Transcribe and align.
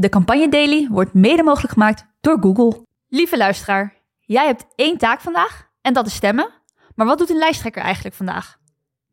De 0.00 0.08
Campagne 0.08 0.48
Daily 0.48 0.88
wordt 0.90 1.14
mede 1.14 1.42
mogelijk 1.42 1.72
gemaakt 1.72 2.06
door 2.20 2.38
Google. 2.40 2.86
Lieve 3.08 3.36
luisteraar, 3.36 3.94
jij 4.20 4.46
hebt 4.46 4.66
één 4.74 4.98
taak 4.98 5.20
vandaag 5.20 5.68
en 5.80 5.92
dat 5.92 6.06
is 6.06 6.14
stemmen. 6.14 6.48
Maar 6.94 7.06
wat 7.06 7.18
doet 7.18 7.30
een 7.30 7.36
lijsttrekker 7.36 7.82
eigenlijk 7.82 8.14
vandaag? 8.14 8.56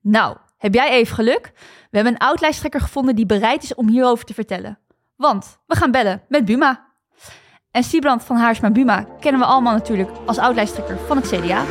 Nou, 0.01 0.37
heb 0.57 0.73
jij 0.73 0.89
even 0.89 1.15
geluk? 1.15 1.51
We 1.89 1.97
hebben 1.97 2.13
een 2.13 2.27
oud 2.27 2.41
lijsttrekker 2.41 2.81
gevonden 2.81 3.15
die 3.15 3.25
bereid 3.25 3.63
is 3.63 3.75
om 3.75 3.89
hierover 3.89 4.25
te 4.25 4.33
vertellen. 4.33 4.79
Want 5.15 5.59
we 5.65 5.75
gaan 5.75 5.91
bellen 5.91 6.23
met 6.27 6.45
Buma. 6.45 6.85
En 7.71 7.83
Siebrand 7.83 8.23
van 8.23 8.35
Haarsma 8.35 8.71
Buma 8.71 9.05
kennen 9.19 9.41
we 9.41 9.47
allemaal 9.47 9.73
natuurlijk 9.73 10.09
als 10.25 10.37
oud 10.37 10.55
lijsttrekker 10.55 10.97
van 11.07 11.17
het 11.17 11.27
CDA. 11.27 11.63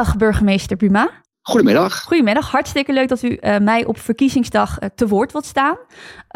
Goedemiddag, 0.00 0.28
burgemeester 0.28 0.76
Buma. 0.76 1.10
Goedemiddag. 1.40 2.02
Goedemiddag, 2.02 2.50
hartstikke 2.50 2.92
leuk 2.92 3.08
dat 3.08 3.22
u 3.22 3.38
uh, 3.40 3.58
mij 3.58 3.84
op 3.84 3.98
verkiezingsdag 3.98 4.80
uh, 4.80 4.88
te 4.94 5.08
woord 5.08 5.32
wilt 5.32 5.46
staan. 5.46 5.76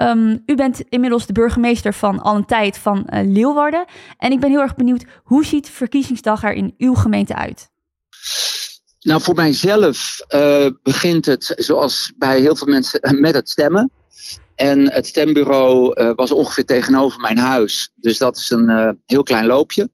Um, 0.01 0.43
u 0.47 0.55
bent 0.55 0.81
inmiddels 0.89 1.27
de 1.27 1.33
burgemeester 1.33 1.95
van 1.95 2.21
al 2.21 2.37
een 2.37 2.45
tijd 2.45 2.79
van 2.79 3.07
uh, 3.13 3.21
Leeuwarden. 3.23 3.85
En 4.19 4.33
ik 4.33 4.41
ben 4.41 4.51
heel 4.51 4.61
erg 4.61 4.75
benieuwd, 4.75 5.05
hoe 5.23 5.45
ziet 5.45 5.71
verkiezingsdag 5.71 6.43
er 6.45 6.53
in 6.53 6.75
uw 6.79 6.95
gemeente 6.95 7.35
uit? 7.35 7.71
Nou, 9.01 9.21
voor 9.21 9.35
mijzelf 9.35 10.21
begint 10.83 11.27
het, 11.27 11.53
zoals 11.57 12.13
bij 12.17 12.41
heel 12.41 12.57
veel 12.57 12.67
mensen, 12.67 13.21
met 13.21 13.35
het 13.35 13.51
stemmen. 13.51 13.91
En 14.55 14.93
het 14.93 15.07
stembureau 15.07 16.01
uh, 16.01 16.11
was 16.15 16.33
ongeveer 16.33 16.65
tegenover 16.65 17.21
mijn 17.21 17.39
huis. 17.39 17.91
Dus 17.95 18.19
dat 18.19 18.37
is 18.37 18.51
een 18.51 18.71
uh, 18.71 18.91
heel 19.07 19.23
klein 19.23 19.47
loopje. 19.47 19.89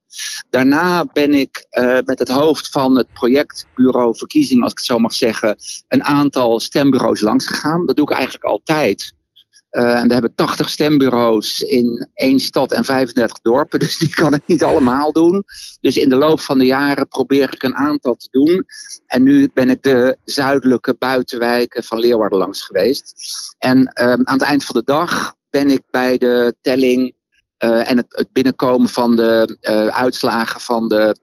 Daarna 0.50 1.04
ben 1.04 1.34
ik 1.34 1.66
uh, 1.70 1.98
met 2.04 2.18
het 2.18 2.28
hoofd 2.28 2.68
van 2.68 2.96
het 2.96 3.12
projectbureau 3.12 4.16
verkiezing, 4.16 4.62
als 4.62 4.72
ik 4.72 4.78
het 4.78 4.86
zo 4.86 4.98
mag 4.98 5.12
zeggen, 5.12 5.56
een 5.88 6.04
aantal 6.04 6.60
stembureaus 6.60 7.20
langs 7.20 7.46
gegaan. 7.46 7.86
Dat 7.86 7.96
doe 7.96 8.10
ik 8.10 8.14
eigenlijk 8.14 8.44
altijd. 8.44 9.12
Uh, 9.70 9.98
en 9.98 10.06
we 10.06 10.12
hebben 10.12 10.34
80 10.34 10.68
stembureaus 10.68 11.60
in 11.60 12.08
één 12.14 12.40
stad 12.40 12.72
en 12.72 12.84
35 12.84 13.38
dorpen, 13.40 13.78
dus 13.80 13.98
die 13.98 14.14
kan 14.14 14.34
ik 14.34 14.42
niet 14.46 14.62
allemaal 14.62 15.12
doen. 15.12 15.44
Dus 15.80 15.96
in 15.96 16.08
de 16.08 16.16
loop 16.16 16.40
van 16.40 16.58
de 16.58 16.66
jaren 16.66 17.08
probeer 17.08 17.52
ik 17.52 17.62
een 17.62 17.74
aantal 17.74 18.14
te 18.14 18.28
doen. 18.30 18.64
En 19.06 19.22
nu 19.22 19.50
ben 19.54 19.70
ik 19.70 19.82
de 19.82 20.16
zuidelijke 20.24 20.96
buitenwijken 20.98 21.84
van 21.84 21.98
Leeuwarden 21.98 22.38
langs 22.38 22.62
geweest. 22.62 23.14
En 23.58 23.78
uh, 23.78 24.12
aan 24.12 24.24
het 24.24 24.42
eind 24.42 24.64
van 24.64 24.76
de 24.76 24.84
dag 24.84 25.34
ben 25.50 25.70
ik 25.70 25.82
bij 25.90 26.18
de 26.18 26.54
telling 26.60 27.14
uh, 27.64 27.90
en 27.90 27.96
het, 27.96 28.28
binnenkomen 28.32 28.88
van 28.88 29.16
de 29.16 29.58
uh, 29.60 29.86
uitslagen 29.86 30.60
van 30.60 30.88
de 30.88 31.16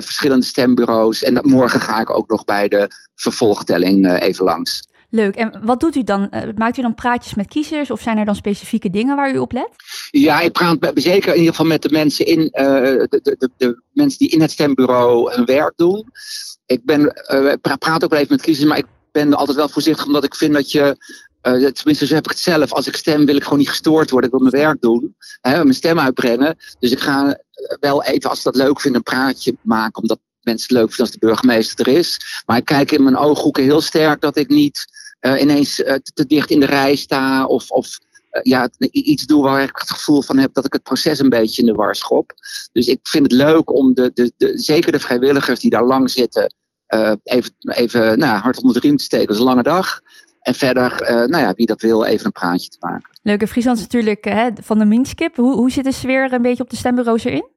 verschillende 0.00 0.44
stembureaus. 0.44 1.22
En 1.22 1.38
morgen 1.42 1.80
ga 1.80 2.00
ik 2.00 2.10
ook 2.10 2.28
nog 2.28 2.44
bij 2.44 2.68
de 2.68 2.88
vervolgtelling 3.14 4.18
even 4.18 4.44
langs. 4.44 4.82
Leuk. 5.14 5.34
En 5.34 5.60
wat 5.62 5.80
doet 5.80 5.96
u 5.96 6.02
dan? 6.02 6.30
Maakt 6.56 6.78
u 6.78 6.82
dan 6.82 6.94
praatjes 6.94 7.34
met 7.34 7.48
kiezers 7.48 7.90
of 7.90 8.00
zijn 8.00 8.18
er 8.18 8.24
dan 8.24 8.34
specifieke 8.34 8.90
dingen 8.90 9.16
waar 9.16 9.34
u 9.34 9.38
op 9.38 9.52
let? 9.52 9.68
Ja, 10.10 10.40
ik 10.40 10.52
praat 10.52 10.78
zeker 10.94 11.32
in 11.32 11.38
ieder 11.38 11.50
geval 11.50 11.66
met 11.66 11.82
de 11.82 11.90
mensen, 11.90 12.26
in, 12.26 12.40
uh, 12.40 12.52
de, 12.52 13.20
de, 13.22 13.50
de, 13.56 13.82
mensen 13.92 14.18
die 14.18 14.28
in 14.28 14.40
het 14.40 14.50
stembureau 14.50 15.34
hun 15.34 15.44
werk 15.44 15.72
doen. 15.76 16.06
Ik 16.66 16.84
ben, 16.84 17.00
uh, 17.34 17.52
praat 17.78 18.04
ook 18.04 18.10
wel 18.10 18.18
even 18.18 18.32
met 18.32 18.42
kiezers, 18.42 18.68
maar 18.68 18.78
ik 18.78 18.86
ben 19.12 19.34
altijd 19.34 19.56
wel 19.56 19.68
voorzichtig 19.68 20.06
omdat 20.06 20.24
ik 20.24 20.34
vind 20.34 20.54
dat 20.54 20.70
je 20.70 20.96
tenminste, 21.42 22.06
zo 22.06 22.14
heb 22.14 22.24
ik 22.24 22.30
het 22.30 22.38
zelf. 22.38 22.72
Als 22.72 22.86
ik 22.86 22.96
stem, 22.96 23.26
wil 23.26 23.36
ik 23.36 23.42
gewoon 23.42 23.58
niet 23.58 23.68
gestoord 23.68 24.10
worden. 24.10 24.30
Ik 24.30 24.36
wil 24.38 24.50
mijn 24.50 24.64
werk 24.64 24.80
doen. 24.80 25.16
Hè, 25.40 25.52
mijn 25.52 25.74
stem 25.74 25.98
uitbrengen. 25.98 26.56
Dus 26.78 26.90
ik 26.90 27.00
ga 27.00 27.38
wel 27.80 28.04
even, 28.04 28.30
als 28.30 28.38
ik 28.38 28.44
dat 28.44 28.56
leuk 28.56 28.80
vind, 28.80 28.94
een 28.94 29.02
praatje 29.02 29.56
maken. 29.62 30.02
Omdat 30.02 30.18
mensen 30.42 30.66
het 30.68 30.76
leuk 30.76 30.88
vinden 30.88 31.06
als 31.06 31.10
de 31.10 31.26
burgemeester 31.26 31.86
er 31.86 31.96
is. 31.96 32.42
Maar 32.46 32.56
ik 32.56 32.64
kijk 32.64 32.92
in 32.92 33.02
mijn 33.02 33.16
ooghoeken 33.16 33.62
heel 33.62 33.80
sterk 33.80 34.20
dat 34.20 34.36
ik 34.36 34.48
niet 34.48 34.86
uh, 35.26 35.40
ineens 35.40 35.78
uh, 35.78 35.94
te 36.14 36.26
dicht 36.26 36.50
in 36.50 36.60
de 36.60 36.66
rij 36.66 36.96
sta. 36.96 37.46
Of, 37.46 37.70
of 37.70 37.98
ja, 38.42 38.70
iets 38.90 39.26
doe 39.26 39.42
waar 39.42 39.62
ik 39.62 39.76
het 39.76 39.90
gevoel 39.90 40.22
van 40.22 40.38
heb 40.38 40.54
dat 40.54 40.64
ik 40.64 40.72
het 40.72 40.82
proces 40.82 41.18
een 41.18 41.28
beetje 41.28 41.62
in 41.62 41.66
de 41.66 41.74
war 41.74 41.94
schop. 41.94 42.32
Dus 42.72 42.86
ik 42.86 42.98
vind 43.02 43.22
het 43.22 43.32
leuk 43.32 43.72
om 43.72 43.94
de, 43.94 44.10
de, 44.14 44.32
de, 44.36 44.58
zeker 44.58 44.92
de 44.92 45.00
vrijwilligers 45.00 45.60
die 45.60 45.70
daar 45.70 45.84
lang 45.84 46.10
zitten. 46.10 46.54
even, 47.22 47.54
even 47.60 48.18
nou, 48.18 48.40
hard 48.40 48.56
onder 48.56 48.80
de 48.80 48.88
riem 48.88 48.96
te 48.96 49.04
steken. 49.04 49.26
Dat 49.26 49.34
is 49.34 49.40
een 49.40 49.48
lange 49.48 49.62
dag. 49.62 50.00
En 50.40 50.54
verder, 50.54 50.96
nou 51.28 51.42
ja, 51.42 51.52
wie 51.54 51.66
dat 51.66 51.80
wil, 51.80 52.04
even 52.04 52.26
een 52.26 52.32
praatje 52.32 52.68
te 52.68 52.76
maken. 52.80 53.10
Leuk. 53.22 53.40
En 53.40 53.48
Friesland 53.48 53.78
natuurlijk 53.78 54.26
uh, 54.26 54.46
van 54.62 54.78
de 54.78 54.84
Minskip. 54.84 55.36
Hoe, 55.36 55.54
hoe 55.54 55.70
zit 55.70 55.84
de 55.84 55.92
sfeer 55.92 56.32
een 56.32 56.42
beetje 56.42 56.62
op 56.62 56.70
de 56.70 56.76
stembureaus 56.76 57.24
erin? 57.24 57.51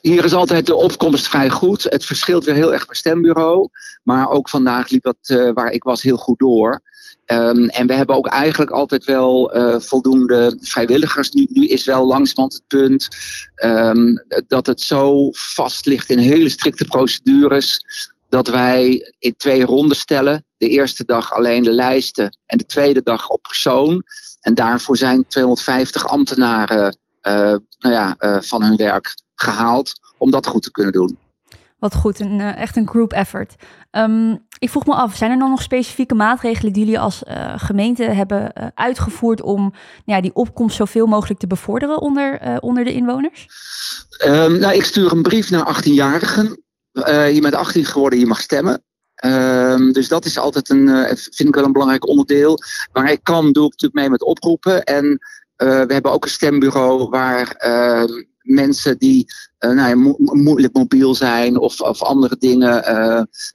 Hier 0.00 0.24
is 0.24 0.32
altijd 0.32 0.66
de 0.66 0.74
opkomst 0.74 1.28
vrij 1.28 1.50
goed. 1.50 1.82
Het 1.82 2.04
verschilt 2.04 2.44
weer 2.44 2.54
heel 2.54 2.72
erg 2.72 2.86
per 2.86 2.96
stembureau. 2.96 3.68
Maar 4.02 4.30
ook 4.30 4.48
vandaag 4.48 4.88
liep 4.88 5.02
dat 5.02 5.16
uh, 5.26 5.50
waar 5.52 5.70
ik 5.70 5.82
was 5.82 6.02
heel 6.02 6.16
goed 6.16 6.38
door. 6.38 6.80
Um, 7.26 7.68
en 7.68 7.86
we 7.86 7.94
hebben 7.94 8.16
ook 8.16 8.26
eigenlijk 8.26 8.70
altijd 8.70 9.04
wel 9.04 9.52
voldoende 9.80 10.58
vrijwilligers. 10.60 11.30
Nu, 11.30 11.66
is 11.66 11.84
wel 11.84 12.06
langzamerhand 12.06 12.52
het 12.52 12.66
punt 12.66 13.08
um, 13.64 14.24
dat 14.46 14.66
het 14.66 14.80
zo 14.80 15.28
vast 15.32 15.86
ligt 15.86 16.10
in 16.10 16.18
hele 16.18 16.48
strikte 16.48 16.84
procedures 16.84 17.80
dat 18.28 18.48
wij 18.48 19.12
in 19.18 19.34
twee 19.36 19.64
ronden 19.64 19.96
stellen. 19.96 20.44
De 20.56 20.68
eerste 20.68 21.04
dag 21.04 21.32
alleen 21.32 21.62
de 21.62 21.72
lijsten 21.72 22.38
en 22.46 22.58
de 22.58 22.66
tweede 22.66 23.02
dag 23.02 23.28
op 23.28 23.42
persoon. 23.42 24.02
En 24.40 24.54
daarvoor 24.54 24.96
zijn 24.96 25.26
250 25.26 26.06
ambtenaren 26.06 26.98
uh, 27.22 27.54
nou 27.78 27.94
ja, 27.94 28.16
van 28.40 28.62
hun 28.62 28.76
werk 28.76 29.14
gehaald 29.34 29.92
om 30.18 30.30
dat 30.30 30.46
goed 30.46 30.62
te 30.62 30.70
kunnen 30.70 30.92
doen. 30.92 31.18
Wat 31.78 31.94
goed, 31.94 32.20
een, 32.20 32.38
uh, 32.38 32.56
echt 32.56 32.76
een 32.76 32.88
group 32.88 33.12
effort. 33.12 33.54
Um, 33.90 34.46
ik 34.58 34.70
vroeg 34.70 34.86
me 34.86 34.94
af, 34.94 35.16
zijn 35.16 35.30
er 35.30 35.38
dan 35.38 35.50
nog 35.50 35.62
specifieke 35.62 36.14
maatregelen 36.14 36.72
die 36.72 36.84
jullie 36.84 37.00
als 37.00 37.22
gemeente 37.56 38.02
hebben 38.02 38.72
uitgevoerd 38.74 39.42
om 39.42 39.60
nou 39.60 39.72
ja, 40.04 40.20
die 40.20 40.34
opkomst 40.34 40.76
zoveel 40.76 41.06
mogelijk 41.06 41.40
te 41.40 41.46
bevorderen 41.46 42.00
onder, 42.00 42.58
onder 42.60 42.84
de 42.84 42.92
inwoners? 42.92 43.48
Um, 44.24 44.58
nou, 44.58 44.74
ik 44.74 44.84
stuur 44.84 45.12
een 45.12 45.22
brief 45.22 45.50
naar 45.50 45.82
18-jarigen 45.82 46.64
uh, 46.94 47.34
je 47.34 47.40
bent 47.40 47.54
18 47.54 47.84
geworden, 47.84 48.18
je 48.18 48.26
mag 48.26 48.40
stemmen. 48.40 48.82
Um, 49.24 49.92
dus 49.92 50.08
dat 50.08 50.24
is 50.24 50.38
altijd 50.38 50.70
een, 50.70 50.88
vind 51.16 51.48
ik 51.48 51.54
wel 51.54 51.64
een 51.64 51.72
belangrijk 51.72 52.08
onderdeel. 52.08 52.58
Waar 52.92 53.12
ik 53.12 53.20
kan, 53.22 53.52
doe 53.52 53.64
ik 53.64 53.70
natuurlijk 53.70 54.00
mee 54.00 54.10
met 54.10 54.24
oproepen. 54.24 54.84
En 54.84 55.18
we 55.56 55.86
hebben 55.88 56.12
ook 56.12 56.24
een 56.24 56.30
stembureau 56.30 57.08
waar 57.08 57.56
mensen 58.44 58.98
die 58.98 59.26
nou 59.58 59.88
ja, 59.88 59.94
mo 59.94 60.14
moeilijk 60.18 60.74
mobiel 60.74 61.14
zijn 61.14 61.58
of, 61.58 61.80
of 61.80 62.02
andere 62.02 62.36
dingen 62.38 62.82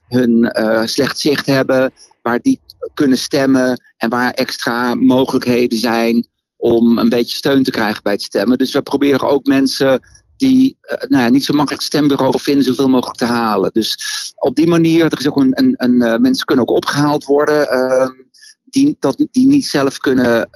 hun 0.08 0.52
slecht 0.88 1.18
zicht 1.18 1.46
hebben, 1.46 1.92
waar 2.22 2.40
die 2.40 2.60
kunnen 2.94 3.18
stemmen 3.18 3.82
en 3.96 4.08
waar 4.08 4.30
extra 4.30 4.94
mogelijkheden 4.94 5.78
zijn 5.78 6.26
om 6.56 6.98
een 6.98 7.08
beetje 7.08 7.36
steun 7.36 7.62
te 7.62 7.70
krijgen 7.70 8.02
bij 8.02 8.12
het 8.12 8.22
stemmen. 8.22 8.58
Dus 8.58 8.72
we 8.72 8.82
proberen 8.82 9.28
ook 9.28 9.46
mensen 9.46 10.00
die 10.36 10.78
nou 11.08 11.22
ja, 11.22 11.28
niet 11.28 11.44
zo 11.44 11.54
makkelijk 11.54 11.82
stembureau 11.82 12.40
vinden 12.40 12.64
zoveel 12.64 12.88
mogelijk 12.88 13.18
te 13.18 13.24
halen. 13.24 13.70
Dus 13.72 13.98
op 14.36 14.54
die 14.54 14.66
manier, 14.66 15.04
er 15.04 15.18
is 15.18 15.28
ook 15.28 15.36
een, 15.36 15.52
een, 15.54 15.74
een 15.76 16.20
mensen 16.20 16.46
kunnen 16.46 16.68
ook 16.68 16.76
opgehaald 16.76 17.24
worden. 17.24 17.68
Die, 18.70 18.96
dat, 18.98 19.26
niet 19.32 19.66
zelf 19.66 19.98
kunnen, 19.98 20.48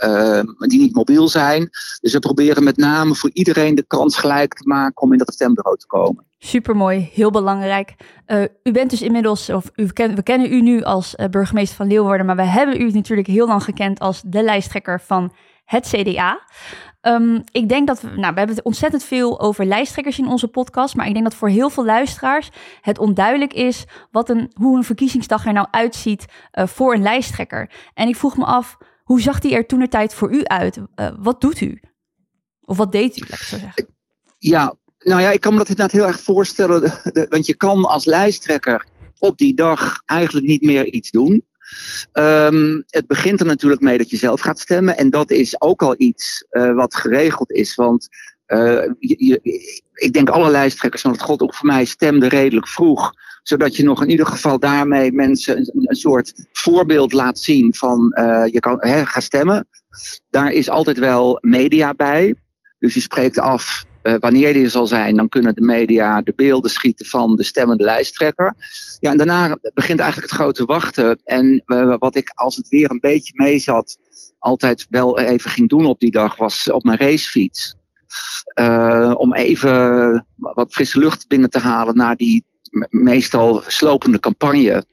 die 0.59 0.81
niet 0.81 0.95
mobiel 0.95 1.29
zijn. 1.29 1.71
Dus 2.01 2.13
we 2.13 2.19
proberen 2.19 2.65
met 2.65 2.77
name 2.77 3.15
voor 3.15 3.31
iedereen 3.33 3.75
de 3.75 3.85
kans 3.87 4.17
gelijk 4.17 4.55
te 4.55 4.69
maken 4.69 5.03
om 5.03 5.13
in 5.13 5.19
dat 5.19 5.33
stembureau 5.33 5.79
te 5.79 5.87
komen. 5.87 6.25
Supermooi, 6.39 7.11
heel 7.13 7.31
belangrijk. 7.31 7.95
Uh, 8.27 8.43
u 8.63 8.73
bent 8.73 8.91
dus 8.91 9.03
inmiddels, 9.03 9.51
of 9.51 9.71
u 9.75 9.87
we 9.95 10.23
kennen 10.23 10.53
u 10.53 10.61
nu 10.61 10.83
als 10.83 11.15
uh, 11.17 11.27
burgemeester 11.27 11.77
van 11.77 11.87
Leeuwarden, 11.87 12.27
maar 12.27 12.37
we 12.37 12.43
hebben 12.43 12.81
u 12.81 12.91
natuurlijk 12.91 13.29
heel 13.29 13.47
lang 13.47 13.63
gekend 13.63 13.99
als 13.99 14.23
de 14.27 14.43
lijsttrekker 14.43 15.01
van 15.01 15.33
het 15.65 15.89
CDA. 15.89 16.41
Um, 17.03 17.43
ik 17.51 17.69
denk 17.69 17.87
dat 17.87 18.01
we, 18.01 18.09
nou, 18.09 18.33
we 18.33 18.39
hebben 18.39 18.57
het 18.57 18.65
ontzettend 18.65 19.05
veel 19.05 19.41
over 19.41 19.65
lijsttrekkers 19.65 20.19
in 20.19 20.29
onze 20.29 20.49
podcast, 20.49 20.95
maar 20.95 21.07
ik 21.07 21.13
denk 21.13 21.25
dat 21.25 21.35
voor 21.35 21.49
heel 21.49 21.71
veel 21.71 21.85
luisteraars 21.85 22.51
het 22.81 22.99
onduidelijk 22.99 23.53
is 23.53 23.85
wat 24.11 24.29
een, 24.29 24.51
hoe 24.55 24.77
een 24.77 24.85
verkiezingsdag 24.85 25.47
er 25.47 25.53
nou 25.53 25.67
uitziet 25.71 26.25
uh, 26.53 26.67
voor 26.67 26.95
een 26.95 27.03
lijsttrekker. 27.03 27.71
En 27.95 28.09
ik 28.09 28.17
vroeg 28.17 28.37
me 28.37 28.45
af, 28.45 28.77
hoe 29.03 29.21
zag 29.21 29.39
die 29.39 29.55
er 29.55 29.67
toen 29.67 29.79
de 29.79 29.89
tijd 29.89 30.15
voor 30.15 30.33
u 30.33 30.45
uit? 30.45 30.77
Uh, 30.77 31.09
wat 31.19 31.41
doet 31.41 31.61
u? 31.61 31.81
Of 32.61 32.77
wat 32.77 32.93
deed 32.93 33.21
u, 33.21 33.27
zo 33.27 33.59
zeggen? 33.59 33.87
Ja, 34.39 34.75
nou 34.99 35.21
ja, 35.21 35.31
ik 35.31 35.41
kan 35.41 35.53
me 35.53 35.59
dat 35.59 35.69
inderdaad 35.69 35.93
heel 35.93 36.07
erg 36.07 36.21
voorstellen, 36.21 36.81
de, 37.13 37.27
want 37.29 37.47
je 37.47 37.57
kan 37.57 37.85
als 37.85 38.05
lijsttrekker 38.05 38.87
op 39.19 39.39
die 39.39 39.55
dag 39.55 40.03
eigenlijk 40.05 40.47
niet 40.47 40.63
meer 40.63 40.87
iets 40.87 41.11
doen. 41.11 41.45
Um, 42.13 42.85
het 42.87 43.07
begint 43.07 43.41
er 43.41 43.47
natuurlijk 43.47 43.83
mee 43.83 43.99
dat 43.99 44.11
je 44.11 44.17
zelf 44.17 44.41
gaat 44.41 44.59
stemmen. 44.59 44.97
En 44.97 45.11
dat 45.11 45.31
is 45.31 45.61
ook 45.61 45.83
al 45.83 45.95
iets 45.99 46.47
uh, 46.51 46.75
wat 46.75 46.95
geregeld 46.95 47.51
is. 47.51 47.75
Want 47.75 48.09
uh, 48.47 48.83
je, 48.99 49.41
ik 49.95 50.13
denk 50.13 50.29
alle 50.29 50.51
lijsttrekkers 50.51 51.03
van 51.03 51.11
het 51.11 51.23
God 51.23 51.41
ook 51.41 51.55
voor 51.55 51.67
mij 51.67 51.85
stemden 51.85 52.29
redelijk 52.29 52.69
vroeg. 52.69 53.13
Zodat 53.43 53.77
je 53.77 53.83
nog 53.83 54.03
in 54.03 54.11
ieder 54.11 54.27
geval 54.27 54.59
daarmee 54.59 55.13
mensen 55.13 55.57
een, 55.57 55.97
soort 55.97 56.49
voorbeeld 56.53 57.13
laat 57.13 57.39
zien 57.39 57.75
van 57.75 58.17
uh, 58.19 58.45
je 58.47 58.61
kan 58.61 58.77
hè, 58.81 59.07
ga 59.07 59.21
stemmen. 59.21 59.69
Daar 60.31 60.53
is 60.53 60.71
altijd 60.71 60.99
wel 60.99 61.39
media 61.41 61.95
bij. 61.95 62.35
Dus 62.79 62.95
je 62.95 63.01
spreekt 63.01 63.39
af 63.39 63.85
uh, 64.05 64.15
wanneer 64.19 64.53
die 64.53 64.65
er 64.65 64.71
zal 64.71 64.87
zijn, 64.87 65.17
dan 65.17 65.29
kunnen 65.29 65.55
de 65.55 65.61
media 65.61 66.23
de 66.23 66.33
beelden 66.37 66.71
schieten 66.71 67.07
van 67.07 67.37
de 67.37 67.43
stemmende 67.43 67.85
lijsttrekker. 67.85 68.55
Ja, 69.01 69.11
en 69.11 69.17
daarna 69.17 69.59
begint 69.75 70.01
eigenlijk 70.01 70.31
het 70.31 70.41
grote 70.41 70.65
wachten. 70.65 71.21
En 71.25 71.63
uh, 71.67 71.95
wat 71.99 72.17
ik, 72.17 72.31
als 72.35 72.57
het 72.57 72.69
weer 72.69 72.91
een 72.91 73.01
beetje 73.01 73.33
mee 73.35 73.59
zat, 73.59 73.99
altijd 74.39 74.87
wel 74.91 75.19
even 75.19 75.51
ging 75.51 75.69
doen 75.69 75.87
op 75.87 76.01
die 76.01 76.11
dag, 76.11 76.37
was 76.37 76.71
op 76.71 76.85
mijn 76.85 76.99
racefiets. 76.99 77.75
Uh, 78.61 79.15
om 79.17 79.35
even 79.35 80.27
wat 80.37 80.73
frisse 80.73 80.99
lucht 80.99 81.29
binnen 81.29 81.51
te 81.51 81.59
halen 81.59 81.97
na 81.97 82.15
die 82.15 82.45
meestal 82.89 83.63
slopende 83.67 84.21
campagne. 84.21 84.85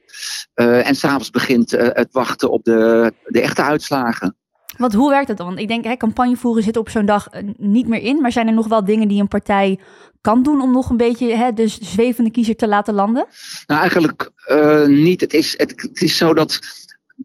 en 0.54 0.94
s'avonds 0.94 1.30
begint 1.30 1.70
het 1.70 2.08
wachten 2.12 2.50
op 2.50 2.64
de, 2.64 3.12
de 3.24 3.40
echte 3.40 3.62
uitslagen. 3.62 4.36
Want 4.82 4.94
hoe 4.94 5.10
werkt 5.10 5.28
het 5.28 5.36
dan? 5.36 5.46
Want 5.46 5.58
ik 5.58 5.68
denk, 5.68 5.84
hè, 5.84 5.96
campagnevoeren 5.96 6.62
zit 6.62 6.76
op 6.76 6.88
zo'n 6.88 7.06
dag 7.06 7.28
eh, 7.28 7.42
niet 7.56 7.88
meer 7.88 8.02
in. 8.02 8.20
Maar 8.20 8.32
zijn 8.32 8.46
er 8.46 8.54
nog 8.54 8.68
wel 8.68 8.84
dingen 8.84 9.08
die 9.08 9.20
een 9.20 9.28
partij 9.28 9.78
kan 10.20 10.42
doen 10.42 10.60
om 10.60 10.72
nog 10.72 10.90
een 10.90 10.96
beetje 10.96 11.34
hè, 11.36 11.52
de 11.52 11.68
zwevende 11.68 12.30
kiezer 12.30 12.56
te 12.56 12.68
laten 12.68 12.94
landen? 12.94 13.26
Nou, 13.66 13.80
eigenlijk 13.80 14.30
uh, 14.50 14.86
niet. 14.86 15.20
Het 15.20 15.32
is, 15.32 15.54
het, 15.58 15.82
het 15.82 16.02
is 16.02 16.16
zo 16.16 16.34
dat 16.34 16.58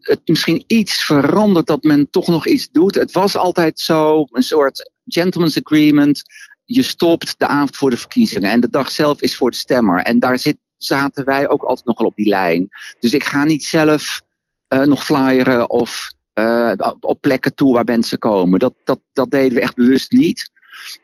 het 0.00 0.20
misschien 0.24 0.64
iets 0.66 1.04
verandert 1.04 1.66
dat 1.66 1.82
men 1.82 2.10
toch 2.10 2.26
nog 2.26 2.46
iets 2.46 2.68
doet. 2.70 2.94
Het 2.94 3.12
was 3.12 3.36
altijd 3.36 3.80
zo, 3.80 4.26
een 4.30 4.42
soort 4.42 4.90
gentleman's 5.06 5.58
agreement. 5.62 6.22
Je 6.64 6.82
stopt 6.82 7.34
de 7.38 7.46
avond 7.46 7.76
voor 7.76 7.90
de 7.90 7.96
verkiezingen 7.96 8.50
en 8.50 8.60
de 8.60 8.70
dag 8.70 8.90
zelf 8.90 9.22
is 9.22 9.36
voor 9.36 9.50
de 9.50 9.56
stemmer. 9.56 10.02
En 10.02 10.18
daar 10.18 10.38
zit, 10.38 10.56
zaten 10.76 11.24
wij 11.24 11.48
ook 11.48 11.62
altijd 11.62 11.86
nogal 11.86 12.06
op 12.06 12.16
die 12.16 12.28
lijn. 12.28 12.68
Dus 13.00 13.12
ik 13.12 13.24
ga 13.24 13.44
niet 13.44 13.64
zelf 13.64 14.22
uh, 14.68 14.82
nog 14.82 15.04
flyeren 15.04 15.70
of 15.70 16.16
uh, 16.38 16.72
op 17.00 17.20
plekken 17.20 17.54
toe 17.54 17.72
waar 17.72 17.84
mensen 17.84 18.18
komen. 18.18 18.58
Dat, 18.58 18.74
dat, 18.84 19.00
dat 19.12 19.30
deden 19.30 19.54
we 19.54 19.60
echt 19.60 19.74
bewust 19.74 20.12
niet. 20.12 20.50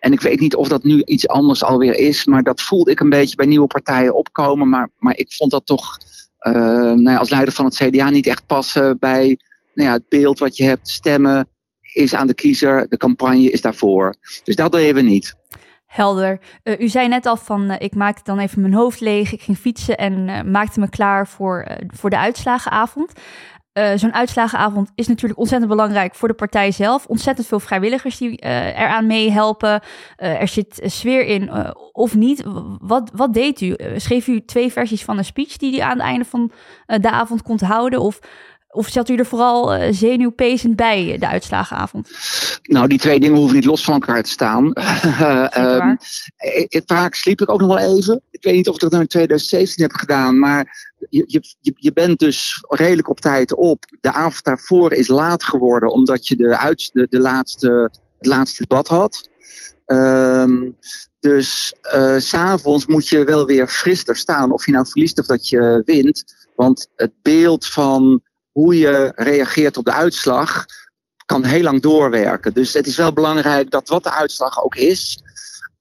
En 0.00 0.12
ik 0.12 0.20
weet 0.20 0.40
niet 0.40 0.54
of 0.54 0.69
dat 0.69 0.82
nu 0.82 1.02
iets 1.04 1.28
anders 1.28 1.64
alweer 1.64 1.94
is, 1.94 2.25
maar 2.25 2.42
dat 2.42 2.62
voelde 2.62 2.90
ik 2.90 3.00
een 3.00 3.08
beetje 3.08 3.36
bij 3.36 3.46
nieuwe 3.46 3.66
partijen 3.66 4.14
opkomen. 4.14 4.69
Maar, 4.69 4.88
maar 4.98 5.16
ik 5.16 5.32
vond 5.32 5.50
dat 5.50 5.66
toch 5.66 5.98
uh, 6.40 6.52
nou 6.52 7.10
ja, 7.10 7.16
als 7.16 7.31
leider 7.31 7.54
van 7.54 7.64
het 7.64 7.76
CDA 7.76 8.10
niet 8.10 8.26
echt 8.26 8.46
passen 8.46 8.98
bij 8.98 9.38
nou 9.75 9.88
ja, 9.88 9.94
het 9.94 10.08
beeld 10.08 10.38
wat 10.38 10.56
je 10.56 10.64
hebt. 10.64 10.88
Stemmen 10.88 11.48
is 11.92 12.14
aan 12.14 12.26
de 12.26 12.34
kiezer, 12.34 12.88
de 12.88 12.96
campagne 12.96 13.50
is 13.50 13.60
daarvoor. 13.60 14.14
Dus 14.44 14.56
dat 14.56 14.72
deden 14.72 14.94
we 14.94 15.00
niet. 15.00 15.34
Helder. 15.86 16.40
Uh, 16.64 16.81
u 16.81 16.88
zei 16.88 17.08
net 17.08 17.26
al 17.26 17.36
van, 17.36 17.70
ik 17.70 17.94
maakte 17.94 18.22
dan 18.25 18.38
even 18.38 18.60
mijn 18.60 18.75
hoofd 18.75 19.00
leeg. 19.00 19.32
Ik 19.32 19.42
ging 19.42 19.58
fietsen 19.58 19.96
en 19.96 20.50
maakte 20.50 20.81
me 20.81 20.88
klaar 20.88 21.28
voor, 21.28 21.66
voor 21.86 22.10
de 22.10 22.19
uitslagenavond. 22.19 23.12
Uh, 23.79 23.93
Zo'n 23.97 24.15
uitslagenavond 24.15 24.91
is 24.94 25.09
natuurlijk 25.09 25.38
ontzettend 25.38 25.71
belangrijk 25.71 26.15
voor 26.15 26.29
de 26.29 26.35
partij 26.35 26.71
zelf. 26.71 27.06
Ontzettend 27.06 27.47
veel 27.47 27.61
vrijwilligers 27.61 28.19
die 28.19 28.44
uh, 28.44 28.79
eraan 28.79 29.06
meehelpen. 29.06 29.81
Uh, 30.19 30.41
er 30.41 30.49
zit 30.49 30.81
sfeer 30.85 31.26
in 31.26 31.75
of 31.93 32.15
niet. 32.15 32.43
Wat, 32.81 33.11
wat 33.15 33.35
deed 33.35 33.61
u? 33.61 33.76
schreef 33.97 34.26
u 34.26 34.44
twee 34.44 34.73
versies 34.73 35.05
van 35.05 35.19
een 35.19 35.25
speech 35.25 35.56
die 35.56 35.76
u 35.76 35.79
aan 35.79 35.91
het 35.91 36.00
einde 36.06 36.25
van 36.25 36.53
de 36.87 37.11
avond 37.11 37.43
kon 37.43 37.59
houden? 37.62 38.00
Of 38.00 38.21
of 38.75 38.88
zat 38.88 39.09
u 39.09 39.17
er 39.17 39.26
vooral 39.26 39.76
uh, 39.76 39.87
zenuwpezend 39.91 40.76
bij 40.76 41.17
de 41.19 41.29
uitslagenavond? 41.29 42.11
Nou, 42.62 42.88
die 42.88 42.99
twee 42.99 43.21
dingen 43.21 43.37
hoeven 43.37 43.56
niet 43.56 43.65
los 43.65 43.85
van 43.85 43.94
elkaar 43.94 44.23
te 44.23 44.31
staan. 44.31 44.73
vaak 46.87 47.15
sliep 47.15 47.41
ik 47.41 47.50
ook 47.50 47.61
nog 47.61 47.69
wel 47.69 47.97
even. 47.97 48.23
Ik 48.31 48.43
weet 48.43 48.55
niet 48.55 48.69
of 48.69 48.75
ik 48.75 48.81
dat 48.81 48.91
nou 48.91 49.03
in 49.03 49.09
2017 49.09 49.82
heb 49.82 49.93
gedaan, 49.93 50.38
maar 50.38 50.93
je, 51.11 51.25
je, 51.26 51.75
je 51.76 51.93
bent 51.93 52.19
dus 52.19 52.65
redelijk 52.69 53.09
op 53.09 53.21
tijd 53.21 53.55
op. 53.55 53.85
De 54.00 54.12
avond 54.12 54.44
daarvoor 54.44 54.93
is 54.93 55.09
laat 55.09 55.44
geworden, 55.44 55.93
omdat 55.93 56.27
je 56.27 56.37
de, 56.37 56.59
uit, 56.59 56.91
de, 56.93 57.06
de 57.11 57.20
laatste, 57.20 57.91
het 58.19 58.27
laatste 58.27 58.65
debat 58.67 58.88
had. 58.88 59.29
Um, 59.87 60.77
dus 61.20 61.75
uh, 61.94 62.19
s'avonds 62.19 62.87
moet 62.87 63.09
je 63.09 63.25
wel 63.25 63.47
weer 63.47 63.69
frisser 63.69 64.17
staan, 64.17 64.53
of 64.53 64.67
je 64.67 64.73
nou 64.73 64.87
verliest 64.87 65.19
of 65.19 65.27
dat 65.27 65.49
je 65.49 65.82
wint. 65.85 66.25
Want 66.56 66.88
het 66.97 67.12
beeld 67.23 67.67
van 67.67 68.23
hoe 68.55 68.79
je 68.79 69.12
reageert 69.15 69.77
op 69.77 69.85
de 69.85 69.93
uitslag 69.93 70.65
kan 71.27 71.45
heel 71.45 71.62
lang 71.62 71.83
doorwerken. 71.83 72.55
Dus 72.55 72.73
het 72.73 72.87
is 72.87 72.97
wel 72.97 73.12
belangrijk 73.12 73.71
dat 73.71 73.89
wat 73.89 74.03
de 74.03 74.12
uitslag 74.12 74.65
ook 74.65 74.75
is, 74.75 75.23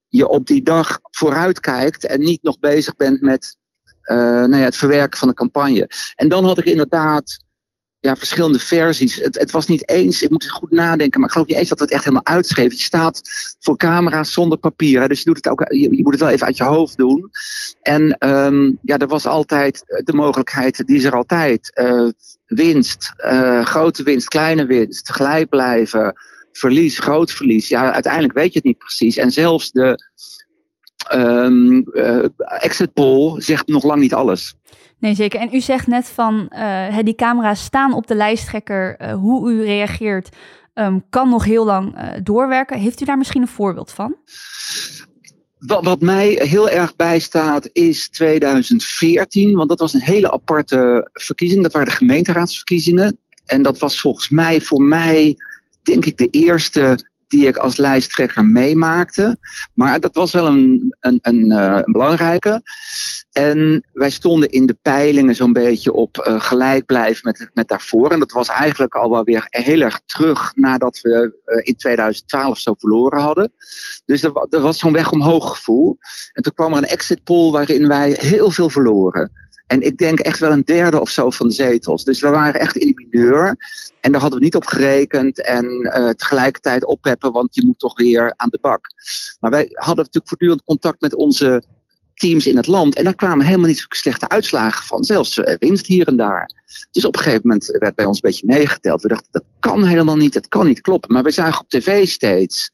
je 0.07 0.27
op 0.27 0.47
die 0.47 0.63
dag 0.63 0.99
vooruitkijkt 1.01 2.05
en 2.05 2.19
niet 2.19 2.43
nog 2.43 2.59
bezig 2.59 2.95
bent 2.95 3.21
met 3.21 3.57
uh, 4.03 4.17
nou 4.17 4.55
ja, 4.55 4.63
het 4.63 4.75
verwerken 4.75 5.19
van 5.19 5.27
de 5.27 5.33
campagne. 5.33 5.89
En 6.15 6.29
dan 6.29 6.45
had 6.45 6.57
ik 6.57 6.65
inderdaad 6.65 7.42
ja, 8.03 8.15
verschillende 8.15 8.59
versies. 8.59 9.15
Het, 9.15 9.39
het, 9.39 9.51
was 9.51 9.67
niet 9.67 9.89
eens, 9.89 10.21
ik 10.21 10.29
moet 10.29 10.49
goed 10.49 10.71
nadenken, 10.71 11.19
maar 11.19 11.27
ik 11.27 11.33
geloof 11.33 11.47
niet 11.47 11.57
eens 11.57 11.69
dat 11.69 11.79
het 11.79 11.91
echt 11.91 12.03
helemaal 12.03 12.25
uitschreven. 12.25 12.77
Je 12.77 12.83
staat 12.83 13.21
voor 13.59 13.77
camera's 13.77 14.33
zonder 14.33 14.57
papier, 14.57 15.07
dus 15.07 15.19
je, 15.19 15.25
doet 15.25 15.35
het 15.35 15.47
ook, 15.47 15.65
je, 15.69 15.95
je, 15.95 16.03
moet 16.03 16.11
het 16.11 16.21
wel 16.21 16.29
even 16.29 16.45
uit 16.45 16.57
je 16.57 16.63
hoofd 16.63 16.97
doen. 16.97 17.29
En 17.81 18.15
um, 18.29 18.79
ja, 18.81 18.97
er 18.97 19.07
was 19.07 19.25
altijd 19.25 20.01
de 20.03 20.13
mogelijkheid, 20.13 20.85
die 20.85 20.97
is 20.97 21.03
er 21.03 21.15
altijd. 21.15 21.71
Uh, 21.81 22.09
winst, 22.45 23.13
grote 23.63 24.03
winst, 24.03 24.27
kleine 24.27 24.65
winst, 24.65 25.11
gelijk 25.11 25.49
blijven, 25.49 26.13
verlies, 26.51 26.99
groot 26.99 27.31
verlies. 27.31 27.67
Ja, 27.67 27.93
uiteindelijk 27.93 28.33
weet 28.33 28.51
je 28.51 28.57
het 28.57 28.67
niet 28.67 28.77
precies. 28.77 29.17
En 29.17 29.31
zelfs 29.31 29.71
de 29.71 30.11
uh, 31.15 32.25
exit 32.61 32.93
poll 32.93 33.41
zegt 33.41 33.67
nog 33.67 33.83
lang 33.83 34.01
niet 34.01 34.13
alles. 34.13 34.55
Nee, 35.03 35.15
zeker. 35.15 35.39
En 35.39 35.49
u 35.53 35.61
zegt 35.61 35.87
net 35.87 36.05
van 36.05 36.49
uh, 36.53 36.97
die 37.03 37.15
camera's 37.15 37.63
staan 37.63 37.93
op 37.93 38.07
de 38.07 38.15
lijsttrekker. 38.15 39.01
Uh, 39.01 39.13
hoe 39.13 39.51
u 39.51 39.63
reageert 39.63 40.29
um, 40.73 41.03
kan 41.09 41.29
nog 41.29 41.43
heel 41.43 41.65
lang 41.65 41.97
uh, 41.97 42.09
doorwerken. 42.23 42.79
Heeft 42.79 43.01
u 43.01 43.05
daar 43.05 43.17
misschien 43.17 43.41
een 43.41 43.47
voorbeeld 43.47 43.91
van? 43.91 44.15
Wat, 45.57 45.83
wat 45.83 46.01
mij 46.01 46.39
heel 46.43 46.69
erg 46.69 46.95
bijstaat 46.95 47.69
is 47.73 48.09
2014, 48.09 49.55
want 49.55 49.69
dat 49.69 49.79
was 49.79 49.93
een 49.93 50.01
hele 50.01 50.31
aparte 50.31 51.09
verkiezing. 51.13 51.63
Dat 51.63 51.73
waren 51.73 51.87
de 51.87 51.95
gemeenteraadsverkiezingen. 51.95 53.17
En 53.45 53.61
dat 53.61 53.79
was 53.79 53.99
volgens 53.99 54.29
mij 54.29 54.61
voor 54.61 54.81
mij, 54.81 55.35
denk 55.81 56.05
ik, 56.05 56.17
de 56.17 56.27
eerste 56.29 57.11
die 57.33 57.47
ik 57.47 57.57
als 57.57 57.77
lijsttrekker 57.77 58.45
meemaakte. 58.45 59.37
Maar 59.73 59.99
dat 59.99 60.15
was 60.15 60.31
wel 60.31 60.47
een, 60.47 60.95
een, 60.99 61.19
een, 61.21 61.51
een 61.51 61.91
belangrijke. 61.91 62.61
En 63.31 63.83
wij 63.93 64.09
stonden 64.09 64.49
in 64.49 64.65
de 64.65 64.77
peilingen 64.81 65.35
zo'n 65.35 65.53
beetje 65.53 65.93
op 65.93 66.25
uh, 66.27 66.41
gelijk 66.41 66.85
blijven 66.85 67.21
met, 67.23 67.49
met 67.53 67.67
daarvoor. 67.67 68.11
En 68.11 68.19
dat 68.19 68.31
was 68.31 68.47
eigenlijk 68.47 68.95
al 68.95 69.09
wel 69.09 69.23
weer 69.23 69.45
heel 69.49 69.81
erg 69.81 70.01
terug 70.05 70.55
nadat 70.55 70.99
we 71.01 71.41
uh, 71.45 71.59
in 71.63 71.75
2012 71.75 72.59
zo 72.59 72.73
verloren 72.77 73.21
hadden. 73.21 73.53
Dus 74.05 74.23
er, 74.23 74.47
er 74.49 74.61
was 74.61 74.79
zo'n 74.79 74.93
weg 74.93 75.11
omhoog 75.11 75.55
gevoel. 75.55 75.97
En 76.31 76.43
toen 76.43 76.53
kwam 76.53 76.71
er 76.71 76.77
een 76.77 76.85
exit 76.85 77.23
poll 77.23 77.51
waarin 77.51 77.87
wij 77.87 78.17
heel 78.19 78.51
veel 78.51 78.69
verloren. 78.69 79.31
En 79.67 79.81
ik 79.81 79.97
denk 79.97 80.19
echt 80.19 80.39
wel 80.39 80.51
een 80.51 80.63
derde 80.63 81.01
of 81.01 81.09
zo 81.09 81.29
van 81.29 81.47
de 81.47 81.53
zetels. 81.53 82.03
Dus 82.03 82.21
we 82.21 82.29
waren 82.29 82.59
echt 82.59 82.75
in 82.75 82.87
de 82.87 83.07
mineur. 83.09 83.55
En 83.99 84.11
daar 84.11 84.21
hadden 84.21 84.39
we 84.39 84.45
niet 84.45 84.55
op 84.55 84.65
gerekend. 84.65 85.41
En 85.41 85.65
uh, 85.65 86.09
tegelijkertijd 86.09 86.85
oppeppen, 86.85 87.31
want 87.31 87.55
je 87.55 87.65
moet 87.65 87.79
toch 87.79 87.97
weer 87.97 88.33
aan 88.35 88.49
de 88.49 88.59
bak. 88.61 88.87
Maar 89.39 89.51
wij 89.51 89.67
hadden 89.69 89.95
natuurlijk 89.95 90.27
voortdurend 90.27 90.63
contact 90.63 91.01
met 91.01 91.15
onze 91.15 91.63
teams 92.13 92.47
in 92.47 92.57
het 92.57 92.67
land. 92.67 92.95
En 92.95 93.03
daar 93.03 93.15
kwamen 93.15 93.45
helemaal 93.45 93.67
niet 93.67 93.85
slechte 93.89 94.29
uitslagen 94.29 94.85
van. 94.85 95.03
Zelfs 95.03 95.37
uh, 95.37 95.55
winst 95.59 95.85
hier 95.85 96.07
en 96.07 96.15
daar. 96.15 96.49
Dus 96.91 97.05
op 97.05 97.15
een 97.15 97.21
gegeven 97.21 97.47
moment 97.47 97.77
werd 97.79 97.95
bij 97.95 98.05
ons 98.05 98.15
een 98.15 98.29
beetje 98.29 98.47
meegeteld. 98.47 99.01
We 99.01 99.07
dachten, 99.07 99.29
dat 99.31 99.43
kan 99.59 99.83
helemaal 99.83 100.17
niet, 100.17 100.33
dat 100.33 100.47
kan 100.47 100.65
niet 100.67 100.81
kloppen. 100.81 101.13
Maar 101.13 101.23
we 101.23 101.31
zagen 101.31 101.61
op 101.61 101.69
tv 101.69 102.07
steeds 102.07 102.71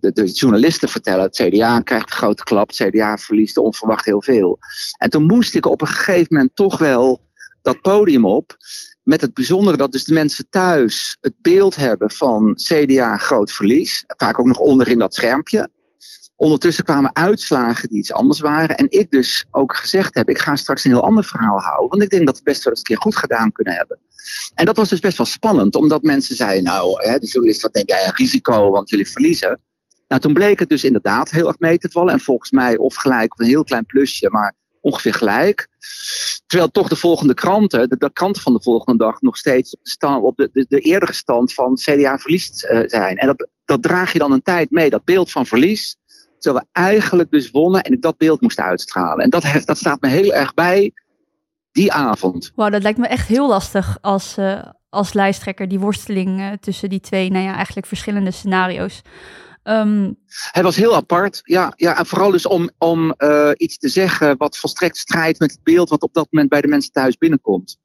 de, 0.00 0.12
de, 0.12 0.24
journalisten 0.24 0.88
vertellen, 0.88 1.24
het 1.24 1.36
CDA 1.36 1.80
krijgt 1.80 2.10
een 2.10 2.16
grote 2.16 2.44
klap, 2.44 2.68
het 2.68 2.76
CDA 2.76 3.18
verliest 3.18 3.56
onverwacht 3.56 4.04
heel 4.04 4.22
veel. 4.22 4.58
En 4.98 5.10
toen 5.10 5.26
moest 5.26 5.54
ik 5.54 5.66
op 5.66 5.80
een 5.80 5.86
gegeven 5.86 6.26
moment 6.30 6.56
toch 6.56 6.78
wel 6.78 7.24
dat 7.62 7.80
podium 7.80 8.24
op. 8.24 8.56
Met 9.02 9.20
het 9.20 9.34
bijzondere 9.34 9.76
dat 9.76 9.92
dus 9.92 10.04
de 10.04 10.12
mensen 10.12 10.46
thuis 10.50 11.16
het 11.20 11.34
beeld 11.42 11.76
hebben 11.76 12.10
van 12.10 12.54
CDA 12.54 13.16
groot 13.16 13.52
verlies. 13.52 14.04
Vaak 14.06 14.38
ook 14.38 14.46
nog 14.46 14.58
onder 14.58 14.88
in 14.88 14.98
dat 14.98 15.14
schermpje. 15.14 15.70
Ondertussen 16.36 16.84
kwamen 16.84 17.14
uitslagen 17.14 17.88
die 17.88 17.98
iets 17.98 18.12
anders 18.12 18.40
waren. 18.40 18.76
En 18.76 18.86
ik 18.90 19.10
dus 19.10 19.44
ook 19.50 19.76
gezegd 19.76 20.14
heb, 20.14 20.28
ik 20.28 20.38
ga 20.38 20.56
straks 20.56 20.84
een 20.84 20.90
heel 20.90 21.04
ander 21.04 21.24
verhaal 21.24 21.60
houden. 21.60 21.88
Want 21.88 22.02
ik 22.02 22.10
denk 22.10 22.26
dat 22.26 22.36
we 22.36 22.42
best 22.44 22.64
wel 22.64 22.72
eens 22.72 22.78
een 22.78 22.86
keer 22.86 23.02
goed 23.02 23.16
gedaan 23.16 23.52
kunnen 23.52 23.74
hebben. 23.74 23.98
En 24.54 24.64
dat 24.64 24.76
was 24.76 24.88
dus 24.88 25.00
best 25.00 25.16
wel 25.16 25.26
spannend. 25.26 25.74
Omdat 25.74 26.02
mensen 26.02 26.36
zeiden, 26.36 26.64
nou, 26.64 27.08
hè, 27.08 27.18
de 27.18 27.26
journalist, 27.26 27.62
wat 27.62 27.72
denk 27.72 27.88
jij, 27.88 28.10
risico, 28.14 28.70
want 28.70 28.90
jullie 28.90 29.10
verliezen. 29.10 29.60
Nou, 30.08 30.20
toen 30.20 30.32
bleek 30.32 30.58
het 30.58 30.68
dus 30.68 30.84
inderdaad 30.84 31.30
heel 31.30 31.46
erg 31.46 31.58
mee 31.58 31.78
te 31.78 31.88
vallen. 31.90 32.12
En 32.12 32.20
volgens 32.20 32.50
mij 32.50 32.76
of 32.76 32.94
gelijk 32.94 33.32
of 33.32 33.38
een 33.38 33.46
heel 33.46 33.64
klein 33.64 33.86
plusje, 33.86 34.30
maar 34.30 34.54
ongeveer 34.80 35.14
gelijk. 35.14 35.68
Terwijl 36.46 36.70
toch 36.70 36.88
de 36.88 36.96
volgende 36.96 37.34
kranten, 37.34 37.88
de, 37.88 37.96
de 37.96 38.12
kranten 38.12 38.42
van 38.42 38.52
de 38.52 38.62
volgende 38.62 39.04
dag, 39.04 39.20
nog 39.20 39.36
steeds 39.36 39.74
op 39.74 39.80
de, 39.98 40.06
op 40.06 40.36
de, 40.36 40.50
de, 40.52 40.66
de 40.68 40.80
eerdere 40.80 41.12
stand 41.12 41.54
van 41.54 41.74
CDA 41.74 42.18
verlies 42.18 42.62
uh, 42.62 42.80
zijn. 42.86 43.16
En 43.16 43.26
dat, 43.26 43.48
dat 43.64 43.82
draag 43.82 44.12
je 44.12 44.18
dan 44.18 44.32
een 44.32 44.42
tijd 44.42 44.70
mee, 44.70 44.90
dat 44.90 45.04
beeld 45.04 45.30
van 45.30 45.46
verlies. 45.46 45.96
Terwijl 46.38 46.64
we 46.64 46.80
eigenlijk 46.80 47.30
dus 47.30 47.50
wonnen 47.50 47.82
en 47.82 47.92
ik 47.92 48.02
dat 48.02 48.16
beeld 48.16 48.40
moest 48.40 48.60
uitstralen. 48.60 49.24
En 49.24 49.30
dat, 49.30 49.44
dat 49.64 49.78
staat 49.78 50.00
me 50.00 50.08
heel 50.08 50.32
erg 50.32 50.54
bij 50.54 50.92
die 51.72 51.92
avond. 51.92 52.52
Wauw, 52.54 52.70
dat 52.70 52.82
lijkt 52.82 52.98
me 52.98 53.06
echt 53.06 53.28
heel 53.28 53.48
lastig 53.48 53.98
als, 54.00 54.38
uh, 54.38 54.62
als 54.88 55.12
lijsttrekker, 55.12 55.68
die 55.68 55.80
worsteling 55.80 56.40
uh, 56.40 56.52
tussen 56.60 56.88
die 56.88 57.00
twee, 57.00 57.30
nou 57.30 57.44
ja, 57.44 57.54
eigenlijk 57.54 57.86
verschillende 57.86 58.30
scenario's. 58.30 59.02
Ehm, 59.66 60.12
Hij 60.50 60.62
was 60.62 60.76
heel 60.76 60.94
apart. 60.94 61.40
Ja, 61.44 61.72
ja 61.76 61.98
en 61.98 62.06
vooral 62.06 62.30
dus 62.30 62.46
om, 62.46 62.70
om 62.78 63.14
uh, 63.18 63.50
iets 63.56 63.78
te 63.78 63.88
zeggen 63.88 64.36
wat 64.36 64.56
volstrekt 64.56 64.96
strijdt 64.96 65.38
met 65.38 65.50
het 65.50 65.62
beeld 65.62 65.88
wat 65.88 66.02
op 66.02 66.14
dat 66.14 66.26
moment 66.30 66.50
bij 66.50 66.60
de 66.60 66.68
mensen 66.68 66.92
thuis 66.92 67.16
binnenkomt. 67.16 67.78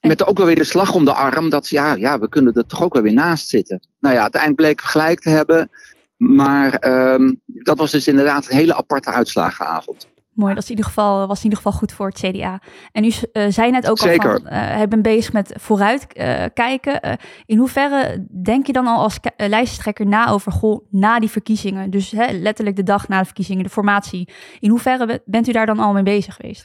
Met 0.00 0.26
ook 0.26 0.36
wel 0.36 0.46
weer 0.46 0.54
de 0.54 0.64
slag 0.64 0.94
om 0.94 1.04
de 1.04 1.12
arm. 1.12 1.50
Dat 1.50 1.68
ja, 1.68 1.94
ja, 1.94 2.18
we 2.18 2.28
kunnen 2.28 2.54
er 2.54 2.66
toch 2.66 2.82
ook 2.82 2.92
wel 2.92 3.02
weer 3.02 3.12
naast 3.12 3.48
zitten. 3.48 3.88
Nou 4.00 4.14
ja, 4.14 4.20
uiteindelijk 4.20 4.60
bleek 4.60 4.80
gelijk 4.80 5.20
te 5.20 5.28
hebben. 5.28 5.70
Maar 6.16 6.88
um, 7.14 7.40
dat 7.46 7.78
was 7.78 7.90
dus 7.90 8.08
inderdaad 8.08 8.48
een 8.48 8.56
hele 8.56 8.74
aparte 8.74 9.10
uitslagenavond. 9.10 10.08
Mooi, 10.38 10.54
dat 10.54 10.62
is 10.62 10.70
in 10.70 10.76
ieder 10.76 10.92
geval, 10.92 11.26
was 11.26 11.38
in 11.38 11.44
ieder 11.44 11.58
geval 11.58 11.72
goed 11.72 11.92
voor 11.92 12.06
het 12.06 12.18
CDA. 12.18 12.60
En 12.92 13.04
u 13.04 13.06
uh, 13.06 13.46
zei 13.48 13.70
net 13.70 13.90
ook 13.90 13.98
Zeker. 13.98 14.32
al 14.32 14.38
van, 14.38 14.46
uh, 14.46 14.52
hij 14.52 14.88
bent 14.88 15.02
bezig 15.02 15.32
met 15.32 15.52
vooruit 15.60 16.06
uh, 16.12 16.44
kijken. 16.54 17.18
in 17.46 17.58
hoeverre 17.58 18.26
denk 18.42 18.66
je 18.66 18.72
dan 18.72 18.86
al 18.86 19.02
als 19.02 19.18
lijsttrekker 19.36 20.06
na 20.06 20.28
over, 20.28 20.52
goh, 20.52 20.86
na 20.90 21.18
die 21.18 21.28
verkiezingen, 21.28 21.90
dus 21.90 22.10
hè, 22.10 22.32
letterlijk 22.32 22.76
de 22.76 22.82
dag 22.82 23.08
na 23.08 23.18
de 23.18 23.24
verkiezingen, 23.24 23.62
de 23.62 23.70
formatie. 23.70 24.28
In 24.60 24.70
hoeverre 24.70 25.22
bent 25.24 25.48
u 25.48 25.52
daar 25.52 25.66
dan 25.66 25.78
al 25.78 25.92
mee 25.92 26.02
bezig 26.02 26.34
geweest? 26.34 26.64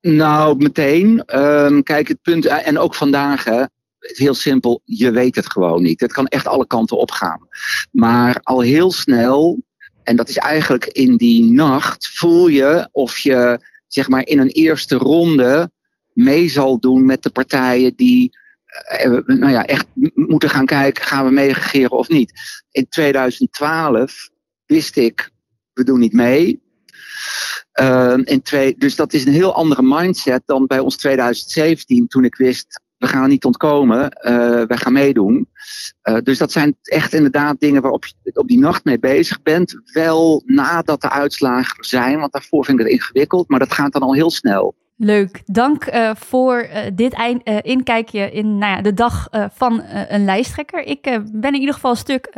Nou, 0.00 0.56
meteen. 0.56 1.22
Um, 1.36 1.82
kijk, 1.82 2.08
het 2.08 2.22
punt, 2.22 2.46
en 2.46 2.78
ook 2.78 2.94
vandaag, 2.94 3.44
hè, 3.44 3.64
heel 3.98 4.34
simpel, 4.34 4.80
je 4.84 5.10
weet 5.10 5.36
het 5.36 5.50
gewoon 5.50 5.82
niet. 5.82 6.00
Het 6.00 6.12
kan 6.12 6.26
echt 6.26 6.46
alle 6.46 6.66
kanten 6.66 6.98
opgaan. 6.98 7.48
Maar 7.90 8.40
al 8.42 8.60
heel 8.60 8.92
snel 8.92 9.58
en 10.02 10.16
dat 10.16 10.28
is 10.28 10.36
eigenlijk 10.36 10.84
in 10.84 11.16
die 11.16 11.44
nacht 11.44 12.08
voel 12.08 12.48
je 12.48 12.88
of 12.92 13.18
je 13.18 13.60
zeg 13.86 14.08
maar 14.08 14.26
in 14.26 14.38
een 14.38 14.48
eerste 14.48 14.96
ronde 14.96 15.70
mee 16.12 16.48
zal 16.48 16.80
doen 16.80 17.06
met 17.06 17.22
de 17.22 17.30
partijen 17.30 17.96
die 17.96 18.38
uh, 19.04 19.18
nou 19.26 19.50
ja, 19.52 19.66
echt 19.66 19.86
moeten 20.14 20.50
gaan 20.50 20.66
kijken, 20.66 21.04
gaan 21.04 21.24
we 21.24 21.30
meeregeren 21.30 21.90
of 21.90 22.08
niet. 22.08 22.32
In 22.70 22.88
2012 22.88 24.30
wist 24.66 24.96
ik, 24.96 25.30
we 25.72 25.84
doen 25.84 25.98
niet 25.98 26.12
mee. 26.12 26.62
Uh, 27.80 28.18
in 28.24 28.42
twee, 28.42 28.74
dus 28.78 28.96
dat 28.96 29.12
is 29.12 29.24
een 29.24 29.32
heel 29.32 29.54
andere 29.54 29.82
mindset 29.82 30.42
dan 30.44 30.66
bij 30.66 30.78
ons 30.78 30.96
2017, 30.96 32.06
toen 32.06 32.24
ik 32.24 32.36
wist, 32.36 32.80
we 33.00 33.06
gaan 33.06 33.28
niet 33.28 33.44
ontkomen, 33.44 34.02
uh, 34.02 34.62
wij 34.66 34.76
gaan 34.76 34.92
meedoen. 34.92 35.48
Uh, 36.04 36.16
dus 36.22 36.38
dat 36.38 36.52
zijn 36.52 36.76
echt 36.82 37.14
inderdaad 37.14 37.60
dingen 37.60 37.82
waarop 37.82 38.04
je 38.04 38.14
op 38.34 38.48
die 38.48 38.58
nacht 38.58 38.84
mee 38.84 38.98
bezig 38.98 39.42
bent. 39.42 39.80
Wel 39.84 40.42
nadat 40.46 41.00
de 41.00 41.10
uitslagen 41.10 41.84
zijn, 41.84 42.18
want 42.18 42.32
daarvoor 42.32 42.64
vind 42.64 42.78
ik 42.78 42.84
het 42.84 42.94
ingewikkeld, 42.94 43.48
maar 43.48 43.58
dat 43.58 43.72
gaat 43.72 43.92
dan 43.92 44.02
al 44.02 44.14
heel 44.14 44.30
snel. 44.30 44.74
Leuk, 44.96 45.42
dank 45.44 45.92
uh, 45.92 46.10
voor 46.14 46.68
dit 46.94 47.12
eind, 47.12 47.42
inkijkje 47.62 48.30
in 48.30 48.58
nou 48.58 48.76
ja, 48.76 48.82
de 48.82 48.94
dag 48.94 49.28
van 49.54 49.82
een 50.08 50.24
lijsttrekker. 50.24 50.82
Ik 50.82 51.02
ben 51.32 51.54
in 51.54 51.60
ieder 51.60 51.74
geval 51.74 51.90
een 51.90 51.96
stuk 51.96 52.34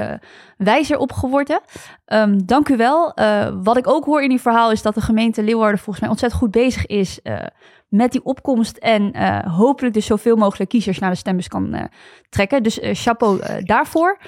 wijzer 0.57 0.99
op 0.99 1.13
geworden. 1.13 1.61
Um, 2.07 2.47
dank 2.47 2.69
u 2.69 2.77
wel. 2.77 3.15
wat 3.63 3.77
ik 3.77 3.89
ook 3.89 4.05
hoor 4.05 4.23
in 4.23 4.31
uw 4.31 4.39
verhaal 4.39 4.71
is 4.71 4.83
dat 4.83 4.95
de 4.95 5.01
gemeente 5.01 5.43
Leeuwarden 5.43 5.79
volgens 5.79 6.01
mij 6.01 6.09
ontzettend 6.09 6.43
goed 6.43 6.51
bezig 6.51 6.87
is 6.87 7.21
met 7.93 8.13
die 8.13 8.25
opkomst 8.25 8.77
en 8.77 9.17
hopelijk 9.49 9.95
dus 9.95 10.07
zoveel 10.07 10.37
mogelijk 10.37 10.71
kiezers 10.71 10.99
naar 10.99 11.11
de 11.11 11.17
stembus 11.17 11.49
kan 11.49 11.89
trekken. 12.29 12.63
Dus 12.63 12.79
chapeau 12.83 13.63
daarvoor. 13.65 14.19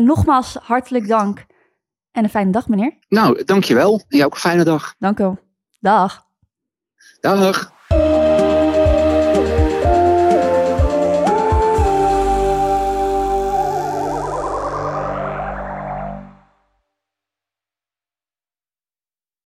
nogmaals 0.00 0.56
hartelijk 0.62 1.08
dank 1.08 1.46
en 2.12 2.24
een 2.24 2.30
fijne 2.30 2.50
dag 2.50 2.68
meneer. 2.68 2.98
Nou, 3.08 3.44
dankjewel. 3.44 4.02
Jij 4.08 4.24
ook 4.24 4.34
een 4.34 4.40
fijne 4.40 4.64
dag. 4.64 4.94
Dank 4.98 5.18
u 5.18 5.22
wel. 5.22 5.38
Dag. 5.80 6.26
Dag. 7.20 7.76